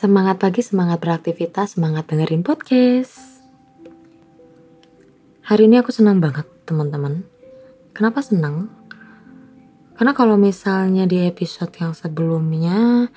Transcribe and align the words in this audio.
Semangat 0.00 0.40
pagi, 0.40 0.64
semangat 0.64 0.96
beraktivitas, 1.04 1.76
semangat 1.76 2.08
dengerin 2.08 2.40
podcast. 2.40 3.44
Hari 5.44 5.68
ini 5.68 5.76
aku 5.76 5.92
senang 5.92 6.24
banget, 6.24 6.48
teman-teman. 6.64 7.20
Kenapa 7.92 8.24
senang? 8.24 8.72
Karena 10.00 10.16
kalau 10.16 10.40
misalnya 10.40 11.04
di 11.04 11.20
episode 11.28 11.76
yang 11.76 11.92
sebelumnya 11.92 13.12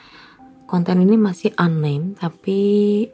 konten 0.68 1.00
ini 1.00 1.16
masih 1.16 1.56
unnamed, 1.56 2.20
tapi 2.20 3.07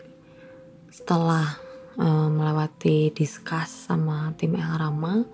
setelah 0.90 1.62
uh, 2.02 2.26
melewati 2.26 3.14
discuss 3.14 3.86
sama 3.86 4.34
tim 4.34 4.58
El 4.58 4.82
Rama, 4.82 5.30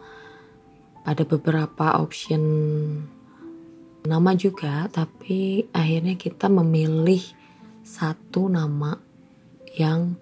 ada 1.07 1.23
beberapa 1.23 2.03
option 2.03 2.43
nama 4.03 4.35
juga, 4.35 4.91
tapi 4.91 5.71
akhirnya 5.71 6.19
kita 6.19 6.51
memilih 6.51 7.44
satu 7.85 8.49
nama 8.49 8.97
yang 9.77 10.17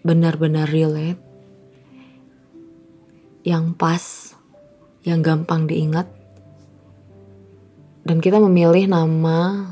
benar-benar 0.00 0.72
relate, 0.72 1.20
yang 3.44 3.76
pas, 3.76 4.32
yang 5.04 5.20
gampang 5.20 5.68
diingat, 5.68 6.08
dan 8.08 8.18
kita 8.24 8.40
memilih 8.40 8.88
nama 8.88 9.68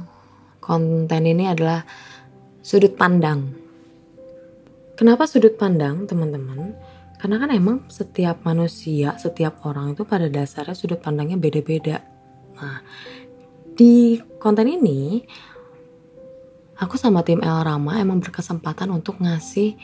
konten 0.60 1.22
ini 1.24 1.48
adalah 1.48 1.88
sudut 2.60 2.92
pandang. 2.92 3.56
Kenapa 4.92 5.24
sudut 5.24 5.56
pandang, 5.56 6.04
teman-teman? 6.04 6.76
Karena 7.16 7.40
kan 7.40 7.50
emang 7.50 7.88
setiap 7.88 8.44
manusia, 8.44 9.16
setiap 9.16 9.64
orang 9.64 9.96
itu 9.96 10.04
pada 10.04 10.28
dasarnya 10.28 10.76
sudut 10.76 11.00
pandangnya 11.00 11.40
beda-beda. 11.40 12.04
Nah, 12.60 12.84
di 13.74 14.18
konten 14.38 14.66
ini 14.68 15.22
aku 16.78 16.94
sama 16.94 17.26
tim 17.26 17.42
El 17.42 17.60
Rama 17.66 17.98
emang 17.98 18.22
berkesempatan 18.22 18.88
untuk 18.94 19.18
ngasih 19.18 19.74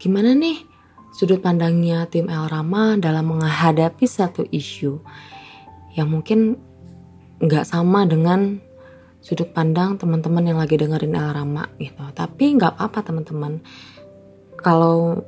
gimana 0.00 0.32
nih 0.32 0.64
sudut 1.12 1.44
pandangnya 1.44 2.08
tim 2.08 2.32
El 2.32 2.48
Rama 2.48 2.96
dalam 2.96 3.36
menghadapi 3.36 4.08
satu 4.08 4.48
isu 4.48 4.98
yang 5.92 6.08
mungkin 6.08 6.56
nggak 7.42 7.68
sama 7.68 8.08
dengan 8.08 8.56
sudut 9.22 9.52
pandang 9.54 10.00
teman-teman 10.00 10.42
yang 10.42 10.58
lagi 10.58 10.74
dengerin 10.80 11.14
El 11.14 11.30
Rama 11.30 11.68
gitu. 11.76 12.02
Tapi 12.16 12.58
nggak 12.58 12.74
apa-apa 12.74 12.98
teman-teman. 13.06 13.62
Kalau 14.58 15.22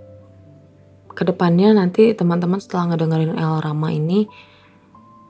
ke 1.14 1.22
depannya 1.22 1.70
nanti 1.76 2.10
teman-teman 2.16 2.58
setelah 2.58 2.94
ngedengerin 2.94 3.38
El 3.38 3.62
Rama 3.62 3.94
ini, 3.94 4.26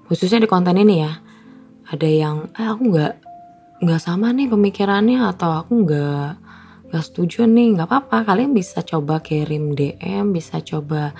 khususnya 0.08 0.40
di 0.40 0.48
konten 0.48 0.80
ini 0.80 1.04
ya, 1.04 1.12
ada 1.90 2.08
yang 2.08 2.48
eh 2.56 2.64
aku 2.64 2.82
nggak 2.88 3.12
nggak 3.84 4.00
sama 4.00 4.32
nih 4.32 4.48
pemikirannya 4.48 5.20
atau 5.28 5.60
aku 5.60 5.84
nggak 5.84 6.30
nggak 6.88 7.04
setuju 7.04 7.44
nih 7.44 7.76
nggak 7.76 7.88
apa-apa. 7.88 8.24
Kalian 8.24 8.56
bisa 8.56 8.80
coba 8.80 9.20
kirim 9.20 9.76
DM 9.76 10.32
bisa 10.32 10.64
coba 10.64 11.12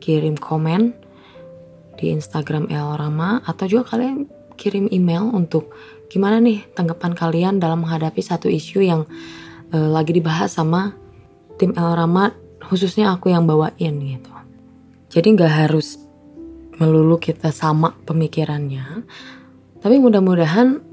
kirim 0.00 0.40
komen 0.40 0.96
di 2.00 2.16
Instagram 2.16 2.72
El 2.72 2.96
Rama 2.96 3.44
atau 3.44 3.68
juga 3.68 3.94
kalian 3.94 4.24
kirim 4.56 4.88
email 4.88 5.28
untuk 5.28 5.76
gimana 6.08 6.40
nih 6.40 6.64
tanggapan 6.72 7.12
kalian 7.12 7.54
dalam 7.60 7.84
menghadapi 7.84 8.24
satu 8.24 8.48
isu 8.48 8.80
yang 8.80 9.04
uh, 9.70 9.88
lagi 9.92 10.16
dibahas 10.16 10.56
sama 10.56 10.96
tim 11.60 11.76
El 11.76 11.92
Rama 11.92 12.32
khususnya 12.64 13.12
aku 13.12 13.28
yang 13.28 13.44
bawain 13.44 13.94
gitu. 14.00 14.32
Jadi 15.12 15.36
nggak 15.36 15.68
harus 15.68 16.00
melulu 16.80 17.20
kita 17.20 17.52
sama 17.52 17.92
pemikirannya 18.08 19.04
tapi 19.80 19.96
mudah-mudahan 20.00 20.89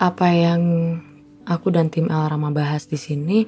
apa 0.00 0.32
yang 0.32 0.62
aku 1.44 1.68
dan 1.68 1.92
tim 1.92 2.08
El 2.08 2.24
Rama 2.24 2.48
bahas 2.48 2.88
di 2.88 2.96
sini 2.96 3.44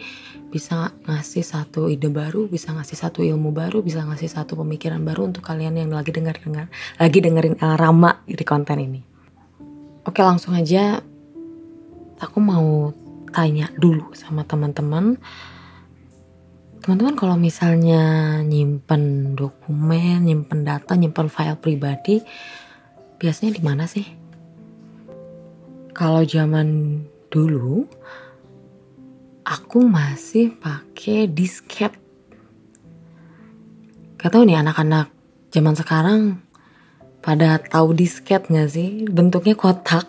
bisa 0.52 0.92
ngasih 1.08 1.40
satu 1.40 1.88
ide 1.88 2.12
baru, 2.12 2.44
bisa 2.44 2.76
ngasih 2.76 2.98
satu 3.00 3.24
ilmu 3.24 3.56
baru, 3.56 3.80
bisa 3.80 4.04
ngasih 4.04 4.28
satu 4.28 4.60
pemikiran 4.60 5.00
baru 5.00 5.32
untuk 5.32 5.40
kalian 5.48 5.80
yang 5.80 5.88
lagi 5.88 6.12
dengar 6.12 6.36
dengar, 6.36 6.68
lagi 7.00 7.18
dengerin 7.24 7.56
El 7.56 7.74
Rama 7.80 8.20
di 8.28 8.44
konten 8.44 8.78
ini. 8.84 9.00
Oke 10.04 10.20
langsung 10.20 10.52
aja, 10.52 11.00
aku 12.20 12.38
mau 12.42 12.92
tanya 13.32 13.72
dulu 13.72 14.12
sama 14.12 14.44
teman-teman. 14.44 15.16
Teman-teman 16.84 17.14
kalau 17.16 17.38
misalnya 17.38 18.42
nyimpen 18.44 19.32
dokumen, 19.38 20.26
nyimpen 20.26 20.66
data, 20.68 20.98
nyimpen 20.98 21.30
file 21.32 21.56
pribadi, 21.56 22.20
biasanya 23.16 23.56
di 23.56 23.62
mana 23.62 23.86
sih? 23.86 24.21
Kalau 25.92 26.24
zaman 26.24 27.00
dulu 27.28 27.84
aku 29.44 29.84
masih 29.84 30.56
pakai 30.56 31.28
disket. 31.28 31.92
Gak 34.16 34.32
tau 34.32 34.48
nih 34.48 34.56
anak-anak 34.56 35.12
zaman 35.52 35.76
sekarang 35.76 36.20
pada 37.20 37.60
tahu 37.60 37.92
disket 37.92 38.48
gak 38.48 38.72
sih? 38.72 39.04
Bentuknya 39.04 39.52
kotak, 39.52 40.08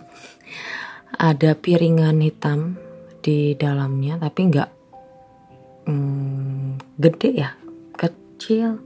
ada 1.20 1.52
piringan 1.52 2.24
hitam 2.24 2.80
di 3.20 3.56
dalamnya, 3.60 4.20
tapi 4.20 4.40
nggak 4.52 4.70
hmm, 5.88 6.96
gede 7.00 7.30
ya, 7.44 7.52
kecil 7.96 8.80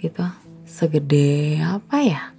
gitu, 0.00 0.24
segede 0.64 1.60
apa 1.60 1.96
ya? 2.00 2.31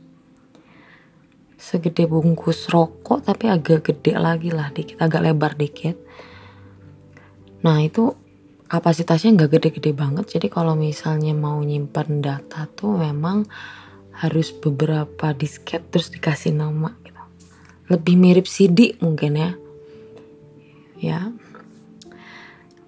Segede 1.63 2.03
bungkus 2.11 2.67
rokok 2.67 3.23
tapi 3.23 3.47
agak 3.47 3.87
gede 3.87 4.19
lagi 4.19 4.51
lah 4.51 4.67
dikit 4.75 4.99
agak 4.99 5.23
lebar 5.23 5.55
dikit. 5.55 5.95
Nah 7.63 7.79
itu 7.79 8.11
kapasitasnya 8.67 9.39
nggak 9.39 9.51
gede-gede 9.55 9.95
banget. 9.95 10.27
Jadi 10.27 10.51
kalau 10.51 10.75
misalnya 10.75 11.31
mau 11.31 11.63
nyimpan 11.63 12.19
data 12.19 12.67
tuh 12.67 12.99
memang 12.99 13.47
harus 14.19 14.51
beberapa 14.51 15.31
disket 15.31 15.87
terus 15.87 16.11
dikasih 16.11 16.51
nama 16.51 16.91
gitu. 17.07 17.23
Lebih 17.87 18.15
mirip 18.19 18.45
CD 18.51 18.99
mungkin 18.99 19.39
ya. 19.39 19.51
Ya. 20.99 21.19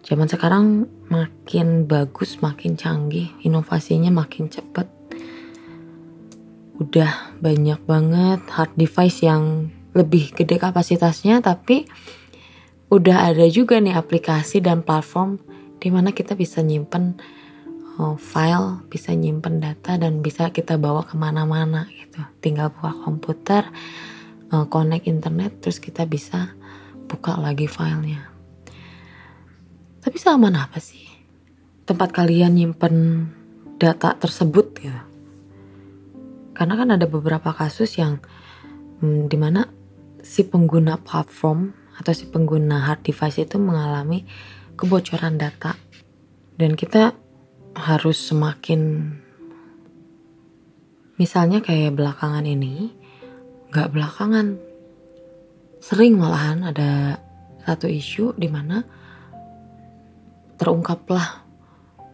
Zaman 0.04 0.28
sekarang 0.28 0.86
makin 1.08 1.88
bagus 1.88 2.44
makin 2.44 2.76
canggih 2.76 3.32
inovasinya 3.42 4.12
makin 4.12 4.52
cepat 4.52 4.95
udah 6.80 7.40
banyak 7.40 7.80
banget 7.88 8.42
hard 8.52 8.72
device 8.76 9.24
yang 9.24 9.72
lebih 9.96 10.36
gede 10.36 10.60
kapasitasnya 10.60 11.40
tapi 11.40 11.88
udah 12.92 13.32
ada 13.32 13.48
juga 13.48 13.80
nih 13.80 13.96
aplikasi 13.96 14.60
dan 14.60 14.84
platform 14.84 15.40
di 15.80 15.90
mana 15.90 16.12
kita 16.12 16.36
bisa 16.36 16.60
nyimpen 16.60 17.16
uh, 18.00 18.16
file, 18.20 18.84
bisa 18.92 19.16
nyimpen 19.16 19.64
data 19.64 19.96
dan 19.96 20.20
bisa 20.20 20.52
kita 20.52 20.76
bawa 20.76 21.08
ke 21.08 21.16
mana-mana 21.16 21.88
gitu. 21.92 22.22
Tinggal 22.44 22.72
buka 22.72 22.92
komputer, 23.04 23.64
uh, 24.52 24.66
connect 24.68 25.08
internet, 25.08 25.64
terus 25.64 25.80
kita 25.80 26.04
bisa 26.08 26.54
buka 27.08 27.38
lagi 27.40 27.70
filenya. 27.70 28.32
Tapi 30.04 30.18
sama 30.22 30.54
apa 30.54 30.78
sih 30.78 31.02
tempat 31.86 32.14
kalian 32.14 32.58
nyimpen 32.58 33.30
data 33.82 34.14
tersebut 34.18 34.68
ya? 34.82 35.15
Karena 36.56 36.80
kan 36.80 36.90
ada 36.96 37.06
beberapa 37.06 37.52
kasus 37.52 38.00
yang 38.00 38.24
hmm, 39.04 39.28
di 39.28 39.38
mana 39.38 39.68
si 40.24 40.48
pengguna 40.48 40.98
platform 40.98 41.76
atau 42.00 42.12
si 42.16 42.26
pengguna 42.32 42.88
hard 42.88 43.04
device 43.04 43.44
itu 43.44 43.60
mengalami 43.60 44.24
kebocoran 44.80 45.36
data. 45.36 45.76
Dan 46.56 46.80
kita 46.80 47.12
harus 47.76 48.16
semakin 48.16 49.12
misalnya 51.20 51.60
kayak 51.60 51.96
belakangan 51.96 52.48
ini 52.48 52.92
nggak 53.72 53.92
belakangan 53.92 54.56
sering 55.84 56.16
malahan 56.16 56.64
ada 56.64 57.20
satu 57.68 57.92
isu 57.92 58.36
di 58.40 58.48
mana 58.48 58.84
terungkaplah 60.56 61.44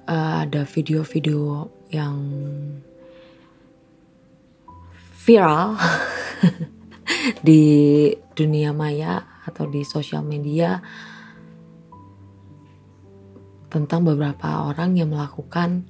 uh, 0.10 0.36
ada 0.46 0.66
video-video 0.66 1.70
yang 1.94 2.18
viral 5.22 5.78
di 7.48 7.64
dunia 8.34 8.74
maya 8.74 9.22
atau 9.46 9.70
di 9.70 9.86
sosial 9.86 10.26
media 10.26 10.82
tentang 13.72 14.04
beberapa 14.04 14.68
orang 14.68 14.98
yang 15.00 15.14
melakukan 15.14 15.88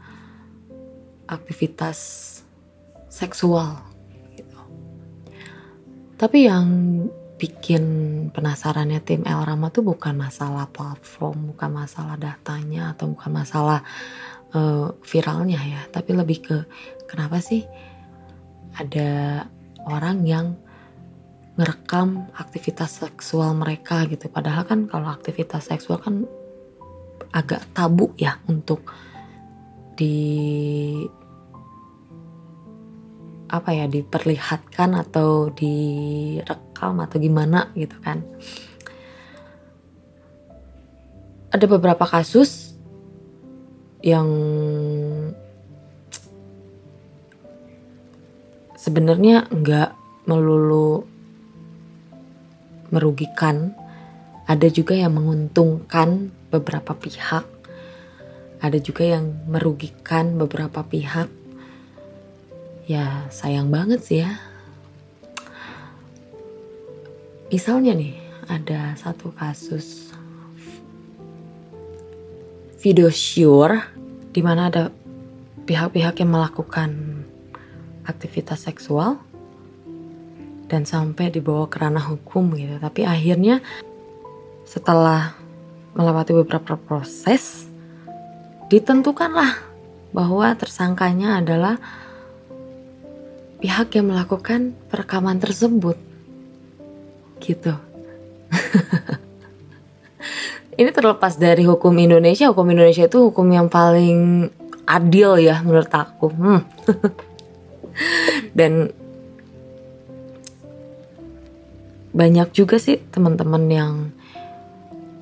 aktivitas 1.26 1.98
seksual 3.08 3.80
gitu. 4.36 4.60
Tapi 6.20 6.46
yang 6.46 6.68
bikin 7.42 7.84
penasarannya 8.30 9.02
tim 9.02 9.26
El 9.26 9.42
Rama 9.42 9.74
tuh 9.74 9.82
bukan 9.82 10.14
masalah 10.14 10.70
platform, 10.70 11.56
bukan 11.56 11.72
masalah 11.74 12.14
datanya 12.22 12.94
atau 12.94 13.10
bukan 13.18 13.32
masalah 13.34 13.82
uh, 14.54 14.94
viralnya 15.02 15.58
ya, 15.58 15.82
tapi 15.90 16.14
lebih 16.14 16.38
ke 16.46 16.58
kenapa 17.10 17.42
sih 17.42 17.66
ada 18.78 19.44
orang 19.88 20.24
yang 20.24 20.56
ngerekam 21.60 22.32
aktivitas 22.38 23.04
seksual 23.04 23.54
mereka 23.58 24.08
gitu. 24.08 24.32
Padahal 24.32 24.64
kan 24.64 24.88
kalau 24.88 25.12
aktivitas 25.12 25.68
seksual 25.68 26.00
kan 26.00 26.24
agak 27.32 27.64
tabu 27.76 28.12
ya 28.20 28.40
untuk 28.48 28.92
di 29.96 30.18
apa 33.52 33.76
ya 33.76 33.86
diperlihatkan 33.86 34.96
atau 34.96 35.52
direkam 35.52 37.04
atau 37.04 37.18
gimana 37.20 37.68
gitu 37.76 38.00
kan 38.00 38.24
ada 41.52 41.66
beberapa 41.68 42.08
kasus 42.08 42.80
yang 44.00 44.28
sebenarnya 48.82 49.46
nggak 49.54 49.94
melulu 50.26 51.06
merugikan 52.90 53.78
ada 54.50 54.66
juga 54.74 54.98
yang 54.98 55.14
menguntungkan 55.14 56.34
beberapa 56.50 56.98
pihak 56.98 57.46
ada 58.62 58.78
juga 58.78 59.02
yang 59.18 59.42
merugikan 59.50 60.38
beberapa 60.38 60.86
pihak. 60.86 61.28
Ya 62.86 63.26
sayang 63.34 63.74
banget 63.74 64.06
sih 64.06 64.22
ya. 64.22 64.38
Misalnya 67.50 67.98
nih 67.98 68.16
ada 68.46 68.94
satu 68.96 69.34
kasus 69.34 70.14
video 72.78 73.10
sure 73.10 73.82
di 74.32 74.46
mana 74.46 74.70
ada 74.70 74.94
pihak-pihak 75.66 76.22
yang 76.22 76.32
melakukan 76.32 77.11
aktivitas 78.06 78.66
seksual 78.66 79.22
dan 80.72 80.88
sampai 80.88 81.28
dibawa 81.28 81.68
ke 81.68 81.84
ranah 81.84 82.16
hukum 82.16 82.56
gitu. 82.56 82.80
Tapi 82.80 83.04
akhirnya 83.04 83.60
setelah 84.64 85.36
melewati 85.92 86.32
beberapa 86.32 86.80
proses 86.80 87.68
ditentukanlah 88.72 89.60
bahwa 90.16 90.56
tersangkanya 90.56 91.44
adalah 91.44 91.76
pihak 93.60 94.00
yang 94.00 94.16
melakukan 94.16 94.72
perekaman 94.88 95.44
tersebut. 95.44 96.00
Gitu. 97.44 97.76
Ini 100.80 100.90
terlepas 100.96 101.36
dari 101.36 101.68
hukum 101.68 101.92
Indonesia, 102.00 102.48
hukum 102.48 102.72
Indonesia 102.72 103.06
itu 103.06 103.28
hukum 103.28 103.46
yang 103.52 103.68
paling 103.68 104.48
adil 104.88 105.38
ya 105.38 105.60
menurut 105.62 105.92
aku. 105.92 106.32
Hmm. 106.32 106.64
Dan 108.58 108.94
banyak 112.12 112.52
juga 112.52 112.76
sih 112.76 113.00
teman-teman 113.00 113.64
yang 113.72 113.94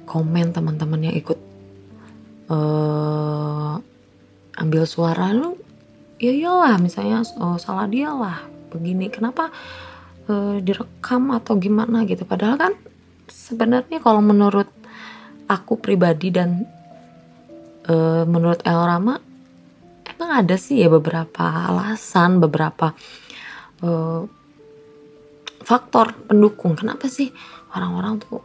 komen, 0.09 0.49
teman-teman 0.49 1.05
yang 1.05 1.15
ikut 1.15 1.37
uh, 2.49 3.77
ambil 4.57 4.83
suara 4.89 5.31
lu 5.31 5.55
ya 6.19 6.35
iyalah 6.35 6.75
misalnya 6.81 7.23
oh, 7.39 7.55
salah 7.55 7.87
dia 7.87 8.11
lah 8.11 8.43
begini 8.73 9.07
kenapa 9.07 9.53
uh, 10.27 10.57
direkam 10.59 11.29
atau 11.31 11.55
gimana 11.61 12.03
gitu. 12.09 12.25
Padahal 12.25 12.57
kan 12.57 12.73
sebenarnya 13.29 14.01
kalau 14.01 14.19
menurut 14.25 14.67
aku 15.45 15.77
pribadi 15.77 16.33
dan 16.33 16.65
uh, 17.85 18.25
menurut 18.25 18.61
El 18.65 18.81
Rama 18.81 19.28
emang 20.19 20.43
ada 20.43 20.59
sih 20.59 20.83
ya 20.83 20.91
beberapa 20.91 21.71
alasan 21.71 22.43
beberapa 22.43 22.91
uh, 23.79 24.27
faktor 25.63 26.11
pendukung. 26.27 26.75
Kenapa 26.75 27.07
sih 27.07 27.31
orang-orang 27.71 28.19
tuh 28.19 28.43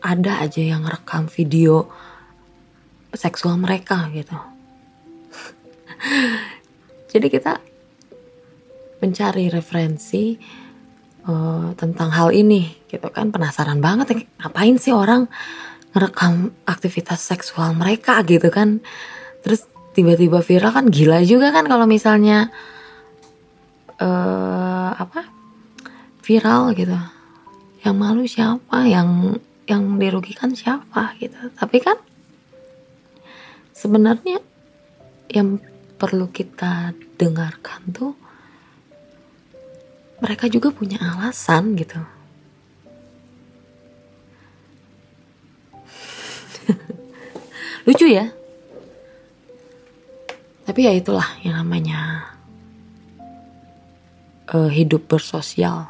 ada 0.00 0.40
aja 0.40 0.64
yang 0.64 0.88
rekam 0.88 1.28
video 1.28 1.84
seksual 3.12 3.60
mereka 3.60 4.08
gitu? 4.16 4.32
Jadi 7.12 7.26
kita 7.28 7.60
mencari 9.04 9.52
referensi 9.52 10.32
uh, 11.28 11.76
tentang 11.76 12.08
hal 12.08 12.32
ini 12.32 12.88
gitu 12.88 13.12
kan. 13.12 13.28
Penasaran 13.28 13.84
banget 13.84 14.16
ya 14.16 14.18
ngapain 14.40 14.80
sih 14.80 14.96
orang 14.96 15.28
ngerekam 15.92 16.56
aktivitas 16.64 17.20
seksual 17.20 17.76
mereka 17.76 18.24
gitu 18.24 18.48
kan? 18.48 18.80
Terus 19.44 19.73
tiba-tiba 19.94 20.42
viral 20.42 20.74
kan 20.74 20.86
gila 20.90 21.22
juga 21.22 21.54
kan 21.54 21.64
kalau 21.70 21.86
misalnya 21.86 22.50
uh, 24.02 24.90
apa 24.98 25.30
viral 26.26 26.74
gitu 26.74 26.98
yang 27.86 27.96
malu 27.96 28.26
siapa 28.26 28.84
yang 28.84 29.38
yang 29.64 29.96
dirugikan 29.96 30.52
siapa 30.52 31.14
gitu 31.22 31.38
tapi 31.54 31.78
kan 31.80 31.96
sebenarnya 33.72 34.42
yang 35.30 35.62
perlu 35.96 36.28
kita 36.28 36.92
dengarkan 37.16 37.80
tuh 37.94 38.12
mereka 40.24 40.48
juga 40.48 40.72
punya 40.72 40.96
alasan 41.00 41.76
gitu. 41.76 42.00
Lucu 47.84 48.08
ya? 48.08 48.32
Tapi 50.74 50.90
ya 50.90 50.98
itulah 50.98 51.38
yang 51.46 51.62
namanya 51.62 52.34
uh, 54.50 54.66
hidup 54.66 55.06
bersosial. 55.06 55.86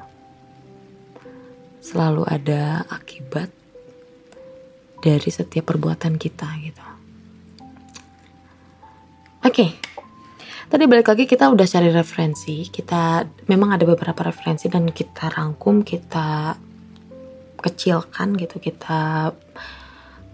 Selalu 1.80 2.28
ada 2.28 2.84
akibat 2.92 3.48
dari 5.00 5.30
setiap 5.32 5.72
perbuatan 5.72 6.20
kita 6.20 6.44
gitu. 6.60 6.84
Oke, 9.40 9.48
okay. 9.48 9.70
Tadi 10.68 10.84
balik 10.84 11.16
lagi 11.16 11.24
kita 11.24 11.48
udah 11.48 11.64
cari 11.64 11.88
referensi, 11.88 12.68
kita 12.68 13.24
memang 13.48 13.80
ada 13.80 13.88
beberapa 13.88 14.20
referensi 14.20 14.68
dan 14.68 14.92
kita 14.92 15.32
rangkum, 15.32 15.80
kita 15.80 16.60
kecilkan 17.56 18.36
gitu, 18.36 18.60
kita 18.60 19.32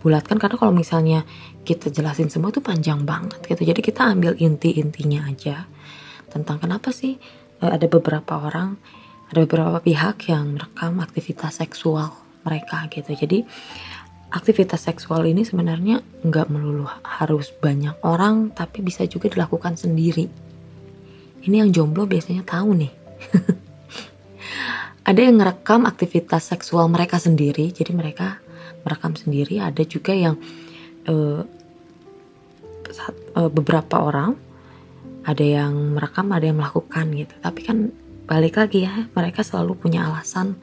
bulatkan 0.01 0.41
karena 0.41 0.57
kalau 0.57 0.73
misalnya 0.73 1.29
kita 1.63 1.93
jelasin 1.93 2.33
semua 2.33 2.51
itu 2.51 2.65
panjang 2.65 3.05
banget 3.05 3.45
gitu. 3.45 3.69
Jadi 3.69 3.81
kita 3.85 4.09
ambil 4.09 4.33
inti-intinya 4.37 5.29
aja 5.29 5.69
tentang 6.33 6.57
kenapa 6.57 6.89
sih 6.91 7.21
e, 7.61 7.65
ada 7.69 7.85
beberapa 7.85 8.41
orang, 8.41 8.81
ada 9.29 9.39
beberapa 9.45 9.79
pihak 9.85 10.33
yang 10.33 10.57
merekam 10.57 10.99
aktivitas 11.05 11.61
seksual 11.61 12.17
mereka 12.43 12.89
gitu. 12.89 13.13
Jadi 13.13 13.45
aktivitas 14.33 14.89
seksual 14.89 15.29
ini 15.29 15.45
sebenarnya 15.45 16.01
nggak 16.25 16.49
melulu 16.49 16.89
harus 17.05 17.53
banyak 17.53 18.01
orang, 18.01 18.57
tapi 18.57 18.81
bisa 18.81 19.05
juga 19.05 19.29
dilakukan 19.29 19.77
sendiri. 19.77 20.27
Ini 21.45 21.67
yang 21.67 21.71
jomblo 21.73 22.09
biasanya 22.09 22.45
tahu 22.45 22.73
nih. 22.73 22.93
ada 25.11 25.21
yang 25.21 25.41
ngerekam 25.41 25.85
aktivitas 25.85 26.53
seksual 26.53 26.89
mereka 26.89 27.21
sendiri, 27.21 27.69
jadi 27.73 27.93
mereka 27.93 28.41
merekam 28.83 29.13
sendiri. 29.17 29.61
Ada 29.61 29.83
juga 29.85 30.13
yang 30.13 30.37
uh, 31.09 31.43
uh, 33.37 33.51
beberapa 33.51 34.01
orang 34.01 34.37
ada 35.25 35.45
yang 35.45 35.97
merekam, 35.97 36.33
ada 36.33 36.49
yang 36.49 36.59
melakukan 36.59 37.13
gitu. 37.13 37.35
Tapi 37.39 37.61
kan 37.63 37.93
balik 38.25 38.57
lagi 38.57 38.89
ya, 38.89 39.09
mereka 39.13 39.45
selalu 39.45 39.77
punya 39.77 40.09
alasan 40.09 40.57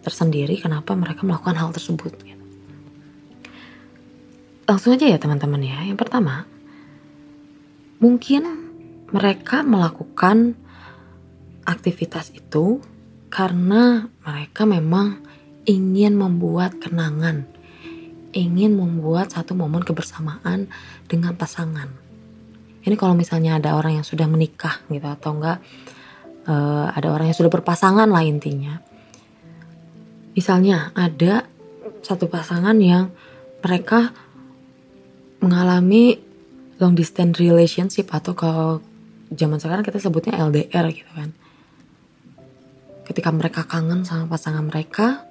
tersendiri 0.00 0.56
kenapa 0.62 0.94
mereka 0.94 1.26
melakukan 1.26 1.58
hal 1.58 1.74
tersebut. 1.74 2.14
Gitu 2.22 2.36
langsung 4.66 4.98
aja 4.98 5.06
ya 5.06 5.18
teman-teman 5.18 5.62
ya. 5.62 5.78
Yang 5.86 5.98
pertama, 6.02 6.44
mungkin 8.02 8.42
mereka 9.14 9.62
melakukan 9.62 10.58
aktivitas 11.62 12.34
itu 12.34 12.82
karena 13.30 14.10
mereka 14.26 14.66
memang 14.66 15.22
ingin 15.66 16.18
membuat 16.18 16.78
kenangan, 16.82 17.46
ingin 18.36 18.76
membuat 18.76 19.32
satu 19.32 19.56
momen 19.56 19.80
kebersamaan 19.80 20.68
dengan 21.08 21.32
pasangan. 21.32 21.88
Ini 22.84 22.94
kalau 22.94 23.16
misalnya 23.16 23.56
ada 23.56 23.74
orang 23.74 23.98
yang 23.98 24.06
sudah 24.06 24.28
menikah 24.28 24.84
gitu 24.92 25.08
atau 25.08 25.40
enggak 25.40 25.58
uh, 26.46 26.92
ada 26.92 27.08
orang 27.10 27.32
yang 27.32 27.38
sudah 27.38 27.50
berpasangan 27.50 28.06
lah 28.06 28.22
intinya. 28.22 28.78
Misalnya 30.36 30.92
ada 30.92 31.48
satu 32.04 32.28
pasangan 32.28 32.76
yang 32.76 33.10
mereka 33.64 34.12
mengalami 35.40 36.20
long 36.76 36.92
distance 36.94 37.40
relationship 37.40 38.12
atau 38.12 38.36
kalau 38.36 38.70
zaman 39.32 39.58
sekarang 39.58 39.82
kita 39.82 39.98
sebutnya 39.98 40.38
LDR 40.38 40.86
gitu 40.92 41.10
kan. 41.16 41.32
Ketika 43.06 43.30
mereka 43.32 43.66
kangen 43.66 44.06
sama 44.06 44.30
pasangan 44.30 44.66
mereka, 44.66 45.26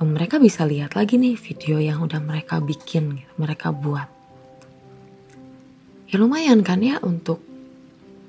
mereka 0.00 0.40
bisa 0.40 0.64
lihat 0.64 0.96
lagi 0.96 1.20
nih 1.20 1.36
video 1.36 1.76
yang 1.76 2.00
udah 2.00 2.24
mereka 2.24 2.56
bikin, 2.56 3.20
mereka 3.36 3.68
buat. 3.68 4.08
Ya 6.08 6.16
lumayan 6.16 6.64
kan 6.64 6.80
ya 6.80 6.96
untuk 7.04 7.44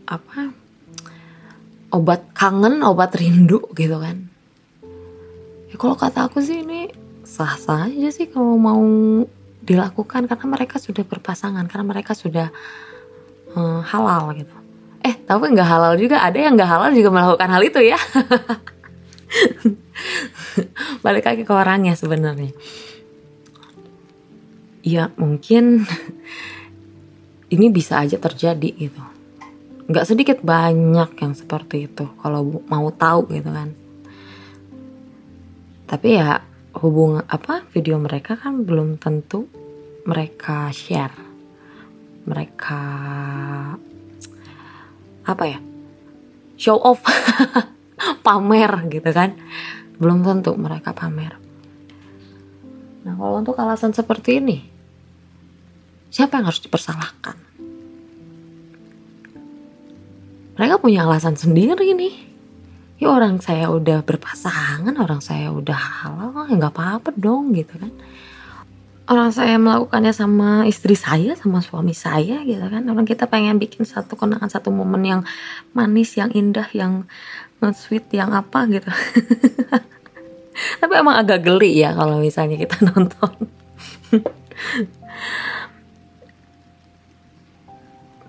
apa? 0.04 0.52
Obat 1.92 2.36
kangen, 2.36 2.84
obat 2.84 3.16
rindu 3.16 3.64
gitu 3.76 4.00
kan. 4.00 4.28
ya 5.72 5.80
kalau 5.80 5.96
kata 5.96 6.28
aku 6.28 6.44
sih 6.44 6.68
ini 6.68 6.92
sah-sah 7.24 7.88
aja 7.88 8.12
sih 8.12 8.28
kalau 8.28 8.60
mau 8.60 8.84
dilakukan 9.64 10.28
karena 10.28 10.46
mereka 10.52 10.76
sudah 10.84 11.08
berpasangan 11.08 11.64
karena 11.72 11.86
mereka 11.88 12.12
sudah 12.12 12.52
uh, 13.56 13.80
halal 13.80 14.36
gitu 14.36 14.52
eh 15.00 15.16
tapi 15.16 15.48
nggak 15.56 15.70
halal 15.70 15.94
juga 15.96 16.20
ada 16.20 16.36
yang 16.36 16.60
nggak 16.60 16.68
halal 16.70 16.92
juga 16.92 17.10
melakukan 17.14 17.50
hal 17.50 17.62
itu 17.64 17.80
ya 17.88 18.00
balik 21.06 21.26
lagi 21.28 21.44
ke 21.44 21.54
orangnya 21.54 21.94
sebenarnya. 21.98 22.52
Ya 24.82 25.14
mungkin 25.18 25.86
ini 27.54 27.68
bisa 27.70 28.02
aja 28.02 28.18
terjadi 28.18 28.70
gitu. 28.74 29.04
Nggak 29.92 30.08
sedikit 30.08 30.38
banyak 30.42 31.12
yang 31.20 31.34
seperti 31.36 31.92
itu 31.92 32.08
kalau 32.22 32.64
mau 32.66 32.88
tahu 32.90 33.30
gitu 33.30 33.50
kan. 33.52 33.70
Tapi 35.86 36.08
ya 36.16 36.40
hubung 36.80 37.20
apa 37.28 37.68
video 37.76 38.00
mereka 38.00 38.40
kan 38.40 38.64
belum 38.64 38.96
tentu 38.98 39.46
mereka 40.08 40.72
share. 40.72 41.14
Mereka 42.22 42.82
apa 45.22 45.44
ya 45.46 45.60
show 46.58 46.78
off 46.78 47.02
pamer 48.26 48.90
gitu 48.90 49.10
kan 49.10 49.34
belum 50.02 50.26
tentu 50.26 50.58
mereka 50.58 50.98
pamer. 50.98 51.38
Nah 53.06 53.14
kalau 53.14 53.38
untuk 53.38 53.54
alasan 53.62 53.94
seperti 53.94 54.42
ini 54.42 54.58
siapa 56.10 56.42
yang 56.42 56.50
harus 56.50 56.66
dipersalahkan? 56.66 57.38
Mereka 60.58 60.82
punya 60.82 61.06
alasan 61.06 61.38
sendiri 61.38 61.94
nih. 61.94 62.34
Ya 63.02 63.10
orang 63.10 63.42
saya 63.42 63.70
udah 63.74 64.06
berpasangan 64.06 64.94
orang 64.94 65.22
saya 65.26 65.50
udah 65.50 65.74
halal 65.74 66.46
ya 66.50 66.54
nggak 66.54 66.74
apa-apa 66.74 67.10
dong 67.18 67.54
gitu 67.54 67.78
kan. 67.78 67.94
Orang 69.10 69.34
saya 69.34 69.58
melakukannya 69.58 70.14
sama 70.14 70.70
istri 70.70 70.94
saya 70.94 71.34
sama 71.34 71.66
suami 71.66 71.98
saya 71.98 72.46
gitu 72.46 72.62
kan. 72.62 72.86
Orang 72.86 73.10
kita 73.10 73.26
pengen 73.26 73.58
bikin 73.58 73.90
satu 73.90 74.14
kenangan 74.14 74.54
satu 74.54 74.70
momen 74.70 75.02
yang 75.02 75.22
manis 75.74 76.14
yang 76.14 76.30
indah 76.30 76.70
yang 76.78 77.10
sweet 77.70 78.10
yang 78.10 78.34
apa 78.34 78.66
gitu. 78.66 78.90
Tapi 80.82 80.94
emang 80.98 81.22
agak 81.22 81.46
geli 81.46 81.78
ya 81.78 81.94
kalau 81.94 82.18
misalnya 82.18 82.58
kita 82.58 82.82
nonton. 82.90 83.34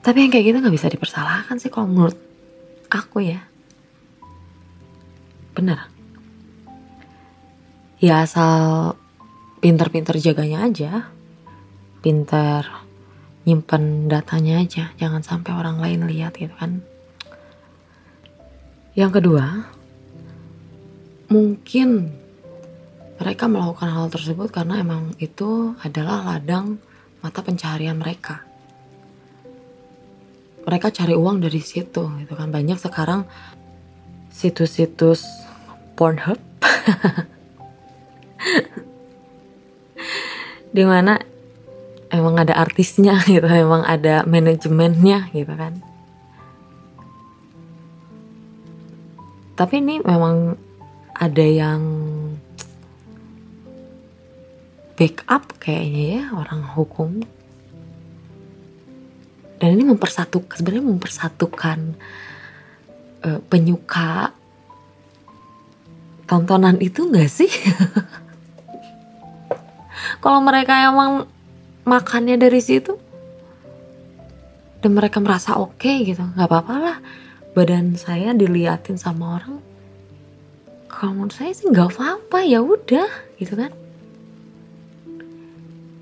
Tapi 0.05 0.19
yang 0.21 0.31
kayak 0.35 0.47
gitu 0.53 0.57
nggak 0.61 0.77
bisa 0.77 0.93
dipersalahkan 0.93 1.57
sih 1.57 1.73
kalau 1.73 1.89
menurut 1.89 2.19
aku 2.93 3.25
ya. 3.25 3.41
Bener. 5.57 5.81
Ya 8.03 8.27
asal 8.27 8.93
pinter-pinter 9.65 10.21
jaganya 10.21 10.69
aja. 10.69 11.09
Pinter 12.05 12.69
nyimpen 13.49 14.13
datanya 14.13 14.61
aja. 14.61 14.93
Jangan 15.01 15.25
sampai 15.25 15.57
orang 15.57 15.81
lain 15.81 16.05
lihat 16.11 16.37
gitu 16.37 16.53
kan 16.59 16.92
yang 18.93 19.09
kedua 19.09 19.73
mungkin 21.33 22.13
mereka 23.17 23.49
melakukan 23.49 23.89
hal 23.89 24.13
tersebut 24.13 24.53
karena 24.53 24.85
emang 24.85 25.17
itu 25.17 25.73
adalah 25.81 26.21
ladang 26.27 26.77
mata 27.25 27.41
pencaharian 27.41 27.97
mereka. 27.97 28.45
Mereka 30.67 30.91
cari 30.93 31.17
uang 31.17 31.41
dari 31.41 31.63
situ 31.63 32.03
gitu 32.21 32.35
kan. 32.35 32.51
Banyak 32.53 32.77
sekarang 32.83 33.25
situs-situs 34.29 35.25
Pornhub. 35.95 36.37
Di 40.77 40.83
mana 40.83 41.15
emang 42.11 42.43
ada 42.43 42.59
artisnya 42.59 43.23
gitu. 43.31 43.47
Emang 43.47 43.87
ada 43.87 44.27
manajemennya 44.27 45.31
gitu 45.31 45.55
kan 45.55 45.92
tapi 49.59 49.85
ini 49.85 50.01
memang 50.01 50.57
ada 51.13 51.45
yang 51.45 51.83
backup 54.97 55.57
kayaknya 55.61 56.05
ya 56.21 56.25
orang 56.37 56.63
hukum 56.73 57.23
dan 59.63 59.79
ini 59.79 59.87
mempersatukan 59.87 60.59
sebenarnya 60.59 60.87
mempersatukan 60.91 61.79
uh, 63.23 63.41
penyuka 63.47 64.35
tontonan 66.27 66.83
itu 66.83 67.07
nggak 67.07 67.31
sih? 67.31 67.47
Kalau 70.23 70.43
mereka 70.43 70.83
emang 70.83 71.31
makannya 71.87 72.41
dari 72.41 72.59
situ 72.59 72.99
dan 74.83 74.91
mereka 74.99 75.23
merasa 75.23 75.61
oke 75.61 75.79
okay, 75.79 76.11
gitu, 76.11 76.25
nggak 76.25 76.49
apa-apa 76.49 76.75
lah. 76.81 76.97
Badan 77.53 78.01
saya 78.01 78.33
diliatin 78.33 78.97
sama 78.97 79.37
orang. 79.41 79.61
Kalau 80.89 81.13
menurut 81.17 81.37
saya 81.37 81.53
sih 81.53 81.69
nggak 81.69 81.93
apa-apa 81.93 82.39
ya 82.45 82.65
udah 82.65 83.09
gitu 83.37 83.57
kan. 83.57 83.73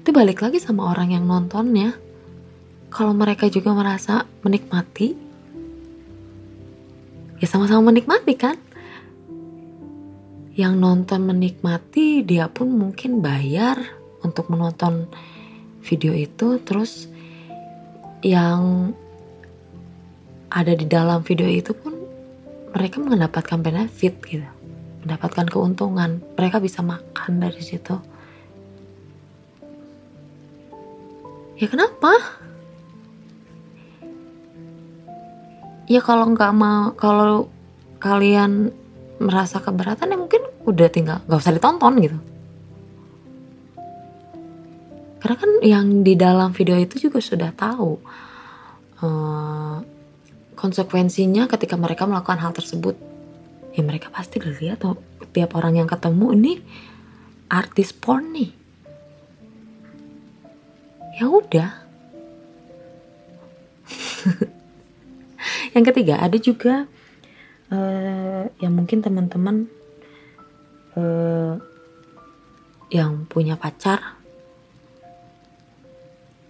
Itu 0.03 0.11
balik 0.15 0.43
lagi 0.43 0.63
sama 0.63 0.91
orang 0.91 1.15
yang 1.15 1.27
nontonnya. 1.27 1.95
Kalau 2.91 3.15
mereka 3.15 3.47
juga 3.47 3.71
merasa 3.71 4.27
menikmati, 4.43 5.15
ya 7.41 7.47
sama-sama 7.49 7.91
menikmati 7.91 8.35
kan 8.37 8.59
yang 10.61 10.77
nonton 10.77 11.25
menikmati 11.25 12.21
dia 12.21 12.53
pun 12.53 12.69
mungkin 12.69 13.25
bayar 13.25 13.81
untuk 14.21 14.53
menonton 14.53 15.09
video 15.81 16.13
itu 16.13 16.61
terus 16.61 17.09
yang 18.21 18.93
ada 20.51 20.75
di 20.75 20.85
dalam 20.85 21.23
video 21.23 21.47
itu 21.47 21.71
pun 21.71 21.95
mereka 22.75 22.99
mendapatkan 22.99 23.59
benefit 23.63 24.19
gitu. 24.27 24.47
Mendapatkan 25.07 25.47
keuntungan. 25.47 26.21
Mereka 26.35 26.59
bisa 26.59 26.83
makan 26.83 27.41
dari 27.41 27.63
situ. 27.63 27.97
Ya 31.57 31.67
kenapa? 31.71 32.13
Ya 35.91 36.01
kalau 36.03 36.31
nggak 36.31 36.53
mau 36.55 36.95
kalau 36.95 37.51
kalian 38.01 38.73
merasa 39.21 39.61
keberatan 39.61 40.11
ya 40.11 40.17
mungkin 40.17 40.43
udah 40.65 40.89
tinggal 40.89 41.21
gak 41.29 41.41
usah 41.45 41.53
ditonton 41.53 42.01
gitu. 42.01 42.19
Karena 45.21 45.37
kan 45.37 45.51
yang 45.61 45.87
di 46.01 46.17
dalam 46.17 46.57
video 46.57 46.81
itu 46.81 46.97
juga 46.97 47.21
sudah 47.21 47.53
tahu 47.53 48.01
uh, 49.05 49.70
konsekuensinya 50.61 51.49
ketika 51.49 51.81
mereka 51.81 52.05
melakukan 52.05 52.37
hal 52.37 52.53
tersebut. 52.53 52.93
Ya 53.73 53.81
mereka 53.81 54.13
pasti 54.13 54.37
lihat 54.37 54.85
tuh 54.85 55.01
tiap 55.33 55.57
orang 55.57 55.81
yang 55.81 55.89
ketemu 55.89 56.37
ini 56.37 56.53
artis 57.49 57.97
porn 57.97 58.37
nih. 58.37 58.53
Ya 61.17 61.27
udah. 61.33 61.71
Yang 65.75 65.85
ketiga 65.95 66.21
ada 66.21 66.35
juga 66.37 66.91
uh, 67.71 68.45
yang 68.59 68.73
mungkin 68.75 69.01
teman-teman 69.01 69.71
uh, 70.99 71.55
yang 72.91 73.25
punya 73.31 73.55
pacar. 73.55 74.19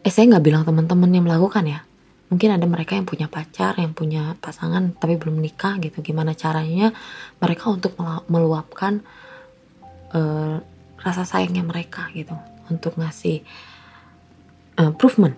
Eh 0.01 0.09
saya 0.09 0.33
nggak 0.33 0.45
bilang 0.45 0.65
teman-teman 0.65 1.13
yang 1.13 1.29
melakukan 1.29 1.69
ya 1.69 1.85
mungkin 2.31 2.55
ada 2.55 2.63
mereka 2.65 2.95
yang 2.95 3.05
punya 3.05 3.27
pacar 3.27 3.75
yang 3.77 3.91
punya 3.91 4.39
pasangan 4.39 4.95
tapi 4.95 5.19
belum 5.19 5.43
nikah 5.43 5.83
gitu. 5.83 5.99
Gimana 6.01 6.33
caranya 6.39 6.95
mereka 7.43 7.69
untuk 7.75 7.99
meluapkan 8.31 9.03
uh, 10.15 10.63
rasa 11.03 11.27
sayangnya 11.27 11.67
mereka 11.67 12.07
gitu. 12.15 12.33
Untuk 12.71 12.95
ngasih 12.95 13.43
uh, 14.79 14.95
improvement. 14.95 15.35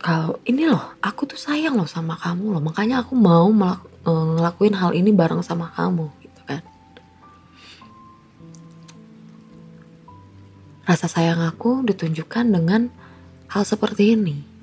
Kalau 0.00 0.40
ini 0.48 0.64
loh 0.64 0.96
aku 1.04 1.28
tuh 1.28 1.36
sayang 1.36 1.76
loh 1.76 1.86
sama 1.86 2.16
kamu 2.16 2.56
loh. 2.56 2.62
Makanya 2.64 3.04
aku 3.04 3.12
mau 3.12 3.52
uh, 3.52 4.24
ngelakuin 4.40 4.72
hal 4.72 4.96
ini 4.96 5.12
bareng 5.12 5.44
sama 5.44 5.68
kamu 5.76 6.08
gitu 6.24 6.40
kan. 6.48 6.64
Rasa 10.88 11.12
sayang 11.12 11.44
aku 11.44 11.84
ditunjukkan 11.84 12.56
dengan 12.56 12.88
hal 13.52 13.68
seperti 13.68 14.16
ini 14.16 14.55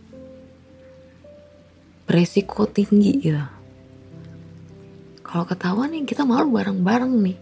beresiko 2.04 2.68
tinggi 2.68 3.12
gitu. 3.20 3.44
Kalau 5.24 5.50
ketahuan 5.50 5.90
nih 5.90 6.06
kita 6.06 6.28
malu 6.28 6.54
bareng-bareng 6.54 7.14
nih. 7.26 7.38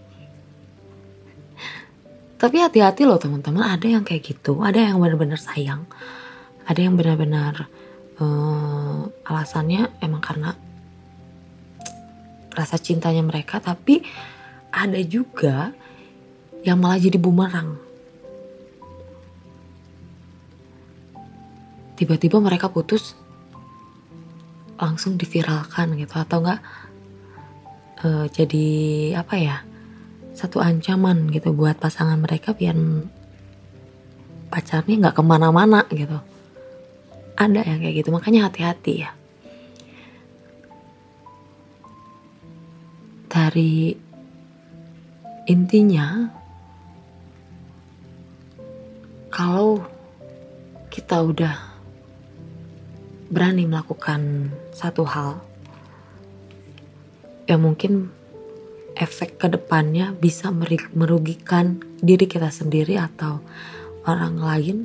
Tapi 2.39 2.57
hati-hati 2.57 3.05
loh 3.05 3.19
teman-teman. 3.21 3.67
Ada 3.67 3.99
yang 3.99 4.03
kayak 4.07 4.23
gitu. 4.31 4.63
Ada 4.63 4.89
yang 4.89 4.97
benar-benar 4.97 5.37
sayang. 5.37 5.85
Ada 6.65 6.87
yang 6.87 6.95
benar-benar 6.95 7.67
uh, 8.17 9.11
alasannya 9.27 9.91
emang 10.01 10.23
karena 10.23 10.55
rasa 12.55 12.79
cintanya 12.79 13.21
mereka. 13.21 13.59
Tapi 13.61 14.01
ada 14.71 14.97
juga 15.03 15.75
yang 16.63 16.79
malah 16.79 16.97
jadi 16.97 17.19
bumerang. 17.19 17.77
Tiba-tiba 21.99 22.41
mereka 22.41 22.71
putus 22.73 23.13
langsung 24.81 25.13
diviralkan 25.15 25.93
gitu 25.93 26.17
atau 26.17 26.41
enggak 26.41 26.59
uh, 28.01 28.25
jadi 28.33 28.67
apa 29.21 29.35
ya 29.37 29.57
satu 30.33 30.57
ancaman 30.57 31.29
gitu 31.29 31.53
buat 31.53 31.77
pasangan 31.77 32.17
mereka 32.17 32.57
biar 32.57 32.73
pacarnya 34.51 35.07
nggak 35.07 35.15
ke 35.15 35.23
mana-mana 35.23 35.85
gitu. 35.93 36.19
Ada 37.39 37.63
yang 37.63 37.79
kayak 37.79 37.95
gitu 38.03 38.09
makanya 38.11 38.51
hati-hati 38.51 39.07
ya. 39.07 39.11
Dari 43.31 43.95
intinya 45.47 46.27
kalau 49.31 49.79
kita 50.91 51.23
udah 51.23 51.70
berani 53.31 53.63
melakukan 53.63 54.51
satu 54.75 55.07
hal 55.07 55.39
yang 57.47 57.63
mungkin 57.63 58.11
efek 58.99 59.39
ke 59.39 59.47
depannya 59.47 60.11
bisa 60.11 60.51
merugikan 60.93 61.79
diri 62.03 62.27
kita 62.27 62.51
sendiri 62.51 62.99
atau 62.99 63.39
orang 64.03 64.35
lain. 64.35 64.77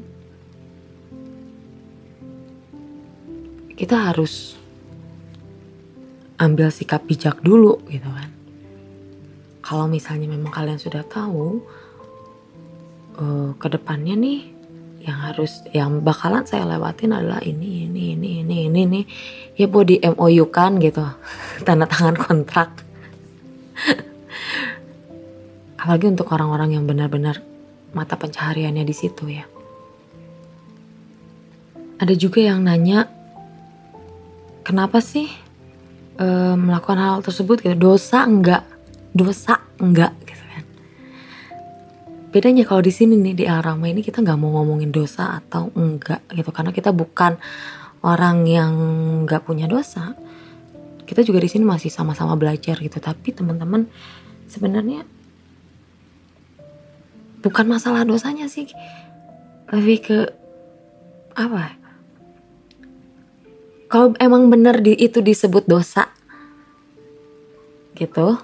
Kita 3.76 4.08
harus 4.08 4.56
ambil 6.40 6.72
sikap 6.72 7.04
bijak 7.04 7.42
dulu 7.44 7.76
gitu 7.92 8.08
kan. 8.08 8.30
Kalau 9.60 9.90
misalnya 9.90 10.30
memang 10.30 10.54
kalian 10.54 10.78
sudah 10.80 11.02
tahu 11.04 11.60
uh, 13.20 13.50
ke 13.58 13.66
depannya 13.68 14.14
nih 14.16 14.55
yang 15.06 15.22
harus 15.22 15.62
yang 15.70 16.02
bakalan 16.02 16.42
saya 16.42 16.66
lewatin 16.66 17.14
adalah 17.14 17.38
ini 17.38 17.86
ini 17.86 18.18
ini 18.18 18.42
ini 18.42 18.56
ini 18.66 18.80
nih 18.90 19.04
ya 19.54 19.70
body 19.70 20.02
MOU 20.02 20.50
kan 20.50 20.82
gitu. 20.82 21.06
Tanda 21.66 21.86
tangan 21.86 22.18
kontrak. 22.18 22.82
Apalagi 25.80 26.06
untuk 26.10 26.26
orang-orang 26.34 26.74
yang 26.74 26.84
benar-benar 26.90 27.38
mata 27.94 28.18
pencahariannya 28.18 28.82
di 28.82 28.94
situ 28.94 29.30
ya. 29.30 29.46
Ada 32.02 32.12
juga 32.18 32.42
yang 32.42 32.66
nanya 32.66 33.06
kenapa 34.66 34.98
sih 34.98 35.30
uh, 36.18 36.58
melakukan 36.58 36.98
hal 36.98 37.22
tersebut 37.22 37.62
gitu? 37.62 37.78
Dosa 37.78 38.26
enggak? 38.26 38.66
Dosa 39.14 39.62
enggak 39.78 40.12
gitu 40.26 40.45
bedanya 42.30 42.66
kalau 42.66 42.82
di 42.82 42.92
sini 42.94 43.14
nih 43.18 43.34
di 43.34 43.44
Arama 43.46 43.86
ini 43.90 44.02
kita 44.02 44.22
nggak 44.22 44.38
mau 44.38 44.60
ngomongin 44.60 44.90
dosa 44.90 45.40
atau 45.42 45.70
enggak 45.74 46.24
gitu. 46.32 46.50
Karena 46.50 46.70
kita 46.74 46.90
bukan 46.90 47.38
orang 48.02 48.46
yang 48.46 48.72
nggak 49.24 49.46
punya 49.46 49.66
dosa. 49.66 50.14
Kita 51.06 51.22
juga 51.22 51.38
di 51.38 51.50
sini 51.50 51.62
masih 51.62 51.90
sama-sama 51.90 52.34
belajar 52.34 52.78
gitu. 52.82 52.98
Tapi 52.98 53.30
teman-teman 53.30 53.86
sebenarnya 54.50 55.06
bukan 57.44 57.66
masalah 57.66 58.02
dosanya 58.02 58.50
sih. 58.50 58.66
Lebih 59.70 59.98
ke 60.02 60.18
apa 61.36 61.76
kalau 63.86 64.16
emang 64.18 64.50
benar 64.50 64.80
di 64.82 64.96
itu 64.98 65.22
disebut 65.22 65.68
dosa 65.68 66.10
gitu 67.96 68.40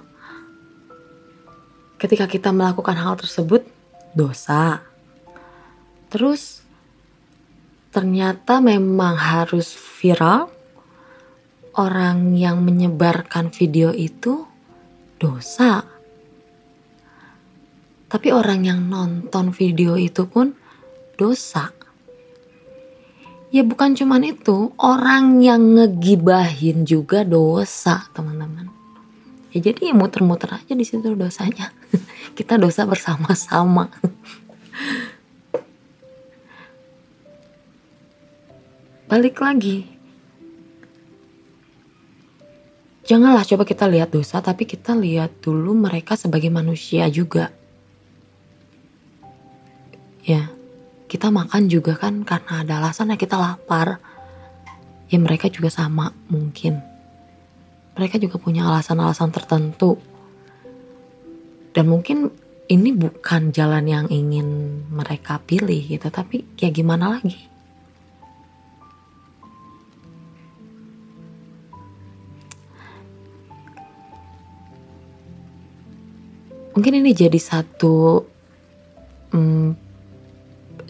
ketika 1.97 2.25
kita 2.29 2.49
melakukan 2.53 2.93
hal 2.93 3.17
tersebut 3.17 3.65
dosa. 4.13 4.85
Terus 6.13 6.61
ternyata 7.89 8.61
memang 8.61 9.17
harus 9.17 9.73
viral. 9.73 10.49
Orang 11.73 12.37
yang 12.37 12.61
menyebarkan 12.61 13.49
video 13.49 13.89
itu 13.89 14.45
dosa. 15.17 15.81
Tapi 18.05 18.29
orang 18.29 18.61
yang 18.61 18.85
nonton 18.93 19.49
video 19.49 19.97
itu 19.97 20.29
pun 20.29 20.53
dosa. 21.17 21.73
Ya 23.49 23.65
bukan 23.65 23.97
cuman 23.97 24.21
itu, 24.21 24.69
orang 24.77 25.41
yang 25.41 25.73
ngegibahin 25.73 26.85
juga 26.85 27.25
dosa, 27.25 28.05
teman-teman 28.13 28.82
ya 29.53 29.59
jadi 29.69 29.93
ya 29.93 29.95
muter-muter 29.95 30.49
aja 30.49 30.73
di 30.73 30.81
situ 30.81 31.13
dosanya. 31.13 31.69
Kita 32.37 32.57
dosa 32.57 32.89
bersama-sama. 32.89 33.93
Balik 39.13 39.37
lagi. 39.45 39.85
Janganlah 43.03 43.43
coba 43.43 43.67
kita 43.67 43.85
lihat 43.85 44.15
dosa 44.15 44.39
tapi 44.39 44.63
kita 44.63 44.95
lihat 44.95 45.43
dulu 45.43 45.75
mereka 45.75 46.15
sebagai 46.15 46.47
manusia 46.47 47.11
juga. 47.11 47.51
Ya 50.23 50.49
kita 51.11 51.29
makan 51.29 51.67
juga 51.67 51.99
kan 51.99 52.23
karena 52.23 52.63
ada 52.63 52.79
alasan 52.79 53.11
ya 53.11 53.19
kita 53.19 53.35
lapar. 53.35 53.99
Ya 55.11 55.19
mereka 55.21 55.51
juga 55.51 55.67
sama 55.67 56.15
mungkin 56.31 56.92
mereka 57.93 58.17
juga 58.17 58.41
punya 58.41 58.65
alasan-alasan 58.69 59.29
tertentu. 59.29 59.97
Dan 61.73 61.89
mungkin 61.89 62.29
ini 62.69 62.93
bukan 62.93 63.49
jalan 63.49 63.85
yang 63.89 64.05
ingin 64.09 64.81
mereka 64.89 65.41
pilih 65.41 65.81
gitu, 65.81 66.07
tapi 66.09 66.45
ya 66.57 66.69
gimana 66.69 67.17
lagi? 67.17 67.37
Mungkin 76.73 77.05
ini 77.05 77.13
jadi 77.13 77.37
satu 77.37 78.25
hmm, 79.29 79.69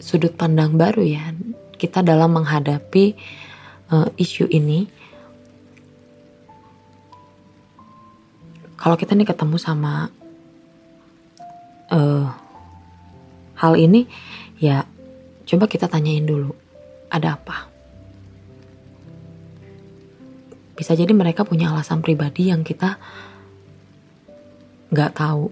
sudut 0.00 0.32
pandang 0.32 0.76
baru 0.76 1.04
ya 1.04 1.32
kita 1.76 2.00
dalam 2.00 2.32
menghadapi 2.32 3.16
uh, 3.92 4.08
isu 4.16 4.48
ini 4.48 4.88
kalau 8.84 9.00
kita 9.00 9.16
nih 9.16 9.24
ketemu 9.24 9.56
sama 9.56 10.12
uh, 11.88 12.28
hal 13.56 13.80
ini 13.80 14.04
ya 14.60 14.84
coba 15.48 15.64
kita 15.64 15.88
tanyain 15.88 16.28
dulu 16.28 16.52
ada 17.08 17.40
apa? 17.40 17.72
Bisa 20.76 20.92
jadi 20.92 21.16
mereka 21.16 21.48
punya 21.48 21.72
alasan 21.72 22.04
pribadi 22.04 22.52
yang 22.52 22.60
kita 22.60 23.00
nggak 24.92 25.16
tahu. 25.16 25.48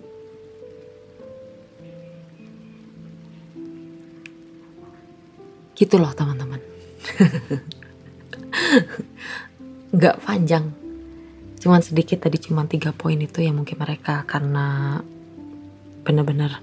Gitu 5.72 5.96
loh 5.96 6.12
teman-teman. 6.12 6.60
Nggak 9.96 10.20
panjang 10.20 10.81
cuman 11.62 11.78
sedikit 11.78 12.26
tadi 12.26 12.42
cuman 12.42 12.66
tiga 12.66 12.90
poin 12.90 13.14
itu 13.22 13.38
yang 13.38 13.54
mungkin 13.54 13.78
mereka. 13.78 14.26
Karena 14.26 14.98
benar-benar 16.02 16.58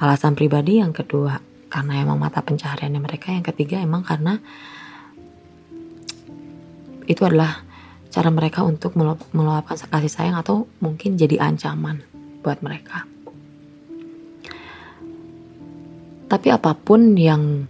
alasan 0.00 0.32
pribadi 0.32 0.80
yang 0.80 0.96
kedua 0.96 1.36
karena 1.68 2.00
emang 2.00 2.16
mata 2.16 2.40
pencahariannya 2.40 3.00
mereka 3.00 3.32
yang 3.32 3.44
ketiga 3.44 3.80
emang 3.80 4.04
karena 4.04 4.40
itu 7.04 7.22
adalah 7.24 7.64
cara 8.12 8.28
mereka 8.28 8.60
untuk 8.64 8.96
meluapkan 9.32 9.76
kasih 9.76 10.12
sayang 10.12 10.36
atau 10.36 10.68
mungkin 10.80 11.16
jadi 11.16 11.40
ancaman 11.40 12.04
buat 12.44 12.60
mereka. 12.60 13.08
Tapi 16.28 16.48
apa 16.48 16.72
pun 16.72 17.12
yang 17.16 17.68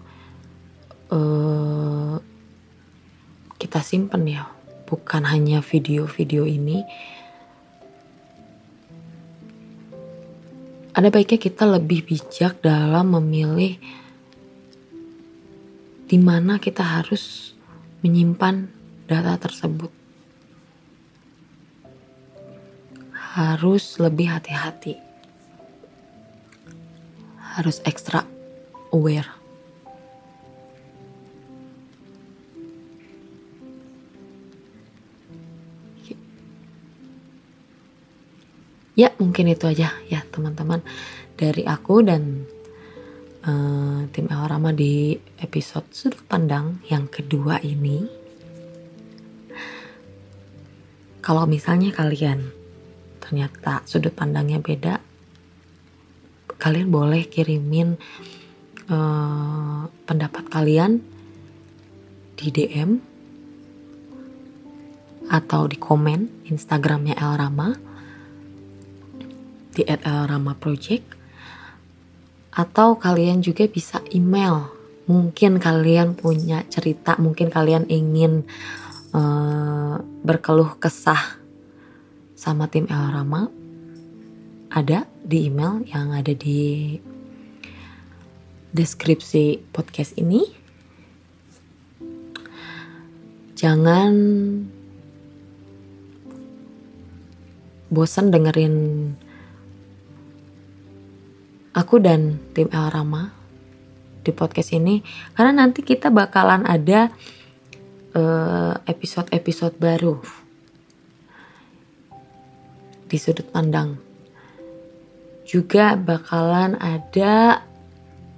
uh, 1.11 2.14
kita 3.59 3.83
simpen 3.83 4.27
ya 4.27 4.51
bukan 4.92 5.24
hanya 5.24 5.64
video-video 5.64 6.44
ini. 6.44 6.85
Ada 10.92 11.09
baiknya 11.09 11.40
kita 11.40 11.64
lebih 11.64 12.05
bijak 12.05 12.61
dalam 12.61 13.16
memilih 13.16 13.81
di 16.05 16.20
mana 16.20 16.61
kita 16.61 16.85
harus 16.85 17.57
menyimpan 18.05 18.68
data 19.09 19.40
tersebut. 19.40 19.88
Harus 23.33 23.96
lebih 23.96 24.28
hati-hati. 24.28 25.00
Harus 27.57 27.81
ekstra 27.88 28.28
aware. 28.92 29.41
Ya 38.98 39.12
mungkin 39.16 39.50
itu 39.52 39.68
aja. 39.68 39.92
Ya 40.09 40.24
teman-teman 40.28 40.85
dari 41.37 41.64
aku 41.64 42.05
dan 42.05 42.46
uh, 43.46 44.07
tim 44.11 44.26
Elorama 44.31 44.70
di 44.70 45.18
episode 45.42 45.87
sudut 45.90 46.22
pandang 46.26 46.81
yang 46.88 47.11
kedua 47.11 47.59
ini 47.62 48.07
kalau 51.22 51.46
misalnya 51.46 51.94
kalian 51.94 52.50
ternyata 53.22 53.83
sudut 53.87 54.14
pandangnya 54.14 54.59
beda 54.59 54.98
kalian 56.59 56.90
boleh 56.90 57.26
kirimin 57.26 57.98
uh, 58.90 59.87
pendapat 60.07 60.44
kalian 60.50 61.02
di 62.38 62.50
DM 62.50 62.98
atau 65.31 65.70
di 65.70 65.78
komen 65.78 66.46
Instagramnya 66.50 67.14
Elrama 67.14 67.91
di 69.72 69.82
@elrama_project 69.88 71.04
atau 72.52 73.00
kalian 73.00 73.40
juga 73.40 73.64
bisa 73.64 74.04
email. 74.12 74.68
Mungkin 75.08 75.58
kalian 75.58 76.14
punya 76.14 76.62
cerita 76.68 77.18
mungkin 77.18 77.50
kalian 77.50 77.88
ingin 77.90 78.44
uh, 79.16 79.98
berkeluh 80.22 80.78
kesah 80.78 81.42
sama 82.37 82.66
tim 82.66 82.87
Elrama 82.87 83.50
ada 84.72 85.04
di 85.22 85.46
email 85.46 85.85
yang 85.87 86.16
ada 86.16 86.32
di 86.32 86.96
deskripsi 88.72 89.68
podcast 89.70 90.16
ini. 90.16 90.42
Jangan 93.54 94.12
bosan 97.92 98.32
dengerin 98.32 98.74
aku 101.72 102.00
dan 102.00 102.37
tim 102.52 102.68
El 102.68 102.88
Rama 102.92 103.32
di 104.22 104.30
podcast 104.30 104.76
ini 104.76 105.02
karena 105.35 105.64
nanti 105.64 105.82
kita 105.82 106.12
bakalan 106.12 106.62
ada 106.62 107.11
eh, 108.14 108.74
episode-episode 108.87 109.74
uh, 109.76 109.80
baru 109.80 110.16
di 113.12 113.20
sudut 113.20 113.44
pandang. 113.52 114.00
Juga 115.44 116.00
bakalan 116.00 116.80
ada 116.80 117.61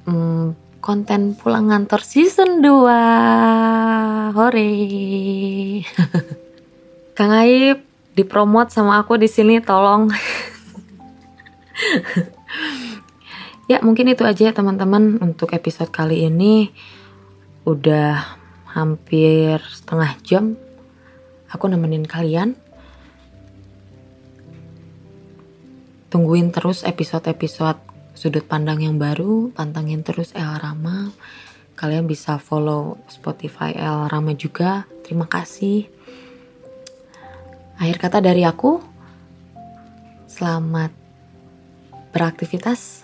um, 0.02 0.58
konten 0.82 1.38
pulang 1.38 1.70
ngantor 1.70 2.02
season 2.02 2.58
2 2.58 4.34
hore. 4.34 4.74
Kang 7.16 7.38
Aib 7.38 7.86
dipromot 8.18 8.74
sama 8.74 8.98
aku 8.98 9.14
di 9.14 9.30
sini 9.30 9.62
tolong 9.62 10.10
Ya 13.64 13.80
mungkin 13.80 14.12
itu 14.12 14.28
aja 14.28 14.48
ya 14.48 14.52
teman-teman 14.52 15.16
untuk 15.24 15.56
episode 15.56 15.88
kali 15.88 16.28
ini 16.28 16.68
udah 17.64 18.36
hampir 18.76 19.56
setengah 19.72 20.12
jam 20.20 20.44
aku 21.48 21.70
nemenin 21.70 22.04
kalian. 22.04 22.58
Tungguin 26.10 26.50
terus 26.50 26.82
episode-episode 26.82 27.78
sudut 28.14 28.46
pandang 28.46 28.82
yang 28.82 28.98
baru, 28.98 29.50
pantangin 29.54 30.02
terus 30.02 30.30
El 30.34 30.50
Rama. 30.60 31.10
Kalian 31.74 32.06
bisa 32.06 32.38
follow 32.38 33.00
Spotify 33.10 33.74
El 33.74 34.06
Rama 34.10 34.34
juga. 34.34 34.86
Terima 35.02 35.26
kasih. 35.26 35.90
Akhir 37.80 37.98
kata 37.98 38.22
dari 38.22 38.46
aku, 38.46 38.78
selamat 40.30 40.94
beraktivitas. 42.14 43.03